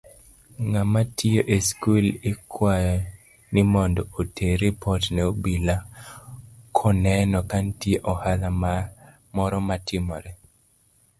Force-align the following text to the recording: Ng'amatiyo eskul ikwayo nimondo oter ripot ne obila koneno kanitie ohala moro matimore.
Ng'amatiyo 0.67 1.41
eskul 1.57 2.05
ikwayo 2.31 2.95
nimondo 3.53 4.01
oter 4.19 4.53
ripot 4.61 5.03
ne 5.13 5.21
obila 5.29 5.75
koneno 6.77 7.39
kanitie 7.49 7.97
ohala 8.11 8.47
moro 9.35 9.57
matimore. 9.67 10.31